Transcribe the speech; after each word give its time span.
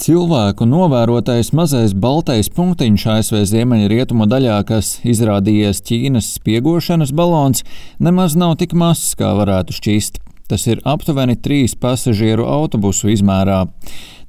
Cilvēku 0.00 0.64
novērotais 0.64 1.50
mazais 1.52 1.92
baltais 1.92 2.48
punktiņš 2.56 3.02
ASV 3.14 3.42
ziemeļrietumu 3.50 4.24
daļā, 4.30 4.54
kas 4.64 4.94
izrādījies 5.04 5.82
Ķīnas 5.84 6.30
spiegošanas 6.38 7.12
balons, 7.12 7.66
nemaz 8.00 8.32
nav 8.32 8.54
tik 8.62 8.72
mazs, 8.72 9.10
kā 9.20 9.34
varētu 9.36 9.76
šķist. 9.76 10.16
Tas 10.48 10.64
ir 10.72 10.80
aptuveni 10.88 11.36
trīs 11.36 11.76
pasažieru 11.76 12.48
autobusu 12.48 13.12
izmērā. 13.12 13.66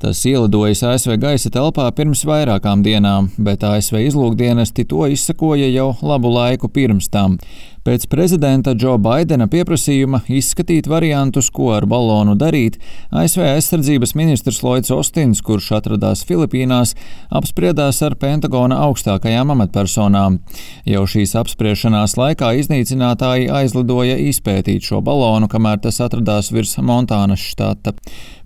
Tas 0.00 0.22
ielidojis 0.24 0.80
ASV 0.80 1.18
gaisa 1.20 1.50
telpā 1.52 1.84
pirms 1.92 2.22
vairākām 2.24 2.80
dienām, 2.80 3.26
bet 3.36 3.60
ASV 3.68 3.98
izlūkdienesti 4.06 4.86
to 4.88 5.04
izsakoja 5.12 5.66
jau 5.68 5.90
labu 6.00 6.30
laiku 6.32 6.70
pirms 6.72 7.10
tam. 7.12 7.36
Pēc 7.84 8.06
prezidenta 8.12 8.72
Džo 8.76 8.94
Baidena 9.00 9.44
pieprasījuma 9.48 10.22
izskatīt 10.28 10.88
variantus, 10.88 11.50
ko 11.52 11.70
ar 11.76 11.84
balonu 11.88 12.32
darīt, 12.36 12.78
ASV 13.12 13.44
aizsardzības 13.54 14.16
ministrs 14.16 14.62
Lloyds 14.64 14.92
Ostins, 14.92 15.40
kurš 15.44 15.70
atradās 15.78 16.24
Filipīnās, 16.28 16.92
apspriedās 17.28 18.00
ar 18.04 18.16
Pentagona 18.20 18.80
augstākajām 18.88 19.52
amatpersonām. 19.56 20.40
Jau 20.88 21.06
šīs 21.08 21.36
apspriešanās 21.40 22.16
laikā 22.20 22.54
iznīcinātāji 22.64 23.52
aizlidoja 23.52 24.16
izpētīt 24.32 24.84
šo 24.92 25.04
balonu, 25.04 25.48
kamēr 25.48 25.80
tas 25.84 26.00
atradās 26.04 26.52
virs 26.56 26.76
Montānas 26.80 27.48
štata. 27.52 27.96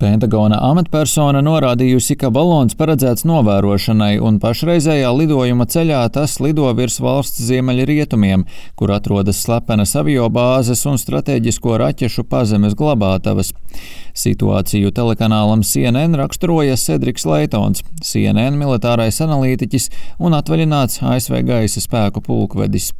Pentagona 0.00 0.56
amatpersona 0.64 1.42
norādījusi, 1.44 2.14
ka 2.16 2.30
balons 2.32 2.72
paredzēts 2.78 3.26
novērošanai, 3.28 4.14
un 4.24 4.38
pašreizējā 4.40 5.10
lidojuma 5.12 5.66
ceļā 5.68 5.98
tas 6.14 6.38
lido 6.40 6.70
virs 6.78 6.96
valsts 7.04 7.42
ziemeļrietumiem, 7.44 8.46
kur 8.80 8.94
atrodas 8.96 9.42
slepenas 9.44 9.92
aviobāzes 10.00 10.86
un 10.88 10.96
strateģisko 11.02 11.76
raķešu 11.84 12.24
pazemes 12.32 12.78
glabātavas. 12.80 13.52
Situāciju 14.16 14.94
telekanālam 14.96 15.60
CNN 15.66 16.16
raksturoja 16.22 16.80
Cedriks 16.80 17.28
Leitons, 17.28 17.84
CNN 18.00 18.56
militārais 18.56 19.20
analītiķis 19.20 19.90
un 20.16 20.40
atvaļināts 20.40 21.04
ASV 21.12 21.42
gaisa 21.52 21.84
spēku 21.84 22.24
pulkvedis. 22.24 22.94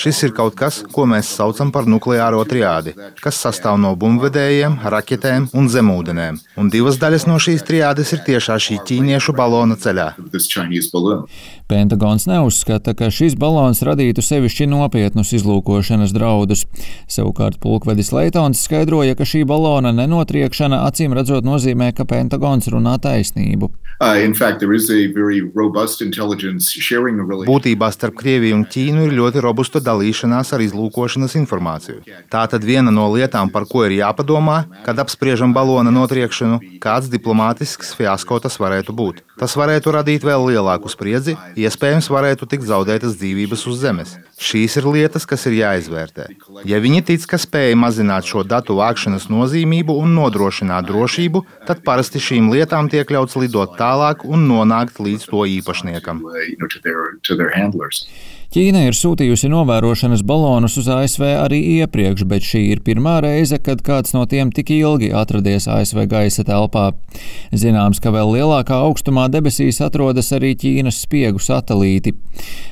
Šis 0.00 0.22
ir 0.26 0.34
kaut 0.36 0.56
kas, 0.58 0.82
ko 0.92 1.06
mēs 1.08 1.30
saucam 1.38 1.72
par 1.74 1.88
nukleāro 1.88 2.42
triādi, 2.48 2.94
kas 3.22 3.40
sastāv 3.40 3.78
no 3.80 3.94
bumbvedējiem, 3.96 4.76
raķetēm 4.94 5.48
un 5.56 5.70
zemūdenēm. 5.72 6.40
Un 6.60 6.70
divas 6.72 7.00
daļas 7.00 7.26
no 7.30 7.38
šīs 7.40 7.64
triādes 7.66 8.12
ir 8.16 8.24
tiešā 8.28 8.58
šī 8.66 8.80
ķīniešu 8.90 9.36
balona 9.36 9.78
ceļā. 9.80 10.10
Pentagons 11.68 12.26
neuzskata, 12.28 12.92
ka 12.92 13.08
šis 13.08 13.38
balons 13.40 13.80
radītu 13.86 14.20
sevišķi 14.24 14.66
nopietnus 14.68 15.32
izlūkošanas 15.38 16.12
draudus. 16.12 16.66
Savukārt 17.08 17.56
pulkvedis 17.62 18.12
Leitons 18.12 18.60
skaidroja, 18.66 19.16
ka 19.16 19.24
šī 19.24 19.46
balona 19.48 19.94
nenotriekšana 19.96 20.82
acīm 20.84 21.16
redzot 21.16 21.46
nozīmē, 21.48 21.94
ka 21.96 22.04
Pentagons 22.04 22.68
runā 22.68 22.98
taisnību. 23.00 23.70
Uh, 23.94 24.18
Būtībā 27.48 27.88
starp 27.94 28.16
Krieviju 28.18 28.58
un 28.58 28.64
Ķīnu 28.68 29.06
ir 29.06 29.14
ļoti 29.16 29.44
robusta 29.44 29.80
dalīšanās 29.80 30.52
ar 30.52 30.64
izlūkošanas 30.66 31.36
informāciju. 31.40 32.02
Tā 32.28 32.42
tad 32.50 32.66
viena 32.66 32.92
no 32.92 33.06
lietām, 33.14 33.52
par 33.54 33.64
ko 33.70 33.86
ir 33.86 33.96
jāpadomā, 34.02 34.58
kad 34.84 34.98
apspriežam 35.00 35.54
balona 35.56 35.94
notriekšanu, 35.94 36.60
kāds 36.82 37.08
diplomātisks 37.12 37.94
fiasko 37.96 38.42
tas 38.44 38.58
varētu 38.60 38.92
būt. 38.98 39.22
Tas 39.38 39.54
varētu 39.56 39.94
radīt 39.94 40.26
vēl 40.26 40.50
lielāku 40.50 40.90
spriedzi, 40.90 41.38
iespējams, 41.58 42.10
varētu 42.12 42.48
tikt 42.50 42.66
zaudētas 42.68 43.16
dzīvības 43.20 43.64
uz 43.70 43.80
Zemes. 43.82 44.14
Šīs 44.40 44.76
ir 44.80 44.88
lietas, 44.90 45.26
kas 45.28 45.46
ir 45.48 45.56
jāizvērtē. 45.60 46.26
Ja 46.68 46.80
viņi 46.82 47.04
tic, 47.10 47.26
ka 47.30 47.38
spēja 47.40 47.78
mazināt 47.78 48.28
šo 48.28 48.44
datu 48.46 48.78
vākšanas 48.80 49.28
nozīmību 49.32 49.96
un 50.02 50.14
nodrošināt 50.18 50.88
drošību, 50.90 51.44
tad 51.68 51.84
parasti 51.86 52.22
šīm 52.22 52.50
lietām 52.54 52.90
tiek 52.92 53.10
ļauts 53.10 53.38
lidot 53.40 53.78
tālāk 53.80 54.26
un 54.26 54.48
nonākt 54.50 55.00
līdz 55.02 55.28
to 55.30 55.46
īpašniekam. 55.58 56.24
Ķīna 58.54 58.84
ir 58.86 58.94
sūtījusi 58.94 59.48
novērošanas 59.50 60.20
balonus 60.22 60.76
uz 60.78 60.86
ASV 60.86 61.24
arī 61.26 61.56
iepriekš, 61.80 62.22
bet 62.30 62.44
šī 62.46 62.60
ir 62.70 62.82
pirmā 62.86 63.16
reize, 63.24 63.56
kad 63.58 63.80
kāds 63.82 64.12
no 64.14 64.20
tiem 64.30 64.52
tik 64.54 64.68
ilgi 64.70 65.08
atradies 65.10 65.64
ASV 65.66 66.04
gaisa 66.12 66.44
telpā. 66.46 66.84
Zināms, 67.50 67.98
ka 67.98 68.12
vēl 68.14 68.30
lielākā 68.36 68.76
augstumā 68.86 69.24
debesīs 69.34 69.80
atrodas 69.82 70.30
arī 70.38 70.52
Ķīnas 70.60 71.00
spiegu 71.02 71.42
satelīti. 71.42 72.12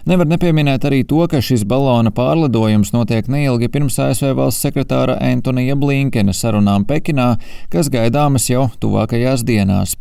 Nevar 0.07 0.31
nepieminēt 0.31 0.87
arī 0.87 1.03
to, 1.03 1.25
ka 1.27 1.43
šis 1.43 1.67
balona 1.67 2.15
pārlidojums 2.15 2.95
notiek 2.95 3.27
neilgi 3.27 3.67
pirms 3.75 3.99
ASV 4.07 4.37
valsts 4.39 4.63
sekretāra 4.63 5.19
Antonija 5.33 5.75
Blinkena 5.75 6.31
sarunām 6.31 6.87
Pekinā, 6.87 7.33
kas 7.75 7.91
gaidāmas 7.91 8.47
jau 8.53 8.69
tuvākajās 8.79 9.43
dienās. 9.51 9.99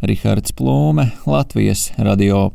Rihards 0.00 0.56
Plūme, 0.56 1.10
Latvijas 1.28 1.90
radio. 2.00 2.54